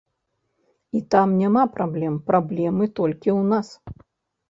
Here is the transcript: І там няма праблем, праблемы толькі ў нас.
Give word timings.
І 0.99 1.01
там 1.17 1.27
няма 1.43 1.63
праблем, 1.77 2.17
праблемы 2.33 2.83
толькі 3.01 3.29
ў 3.39 3.51
нас. 3.55 3.67